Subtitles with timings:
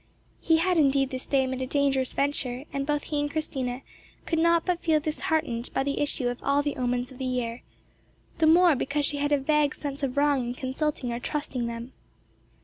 [0.39, 3.83] He had indeed this day made a dangerous venture, and both he and Christina
[4.25, 7.61] could not but feel disheartened by the issue of all the omens of the year,
[8.39, 11.93] the more because she had a vague sense of wrong in consulting or trusting them.